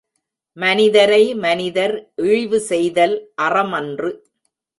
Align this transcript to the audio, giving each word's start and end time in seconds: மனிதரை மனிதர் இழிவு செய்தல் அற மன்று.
மனிதரை 0.57 1.33
மனிதர் 1.43 1.93
இழிவு 2.15 2.59
செய்தல் 2.61 3.15
அற 3.35 3.63
மன்று. 3.63 4.11